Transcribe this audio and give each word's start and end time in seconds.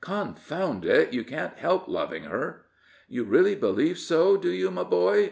Confound 0.01 0.83
it! 0.83 1.13
you 1.13 1.23
can't 1.23 1.59
help 1.59 1.87
loving 1.87 2.23
her." 2.23 2.65
"You 3.07 3.23
really 3.23 3.53
believe 3.53 3.99
so, 3.99 4.35
do 4.35 4.49
you, 4.49 4.71
my 4.71 4.83
boy?" 4.83 5.19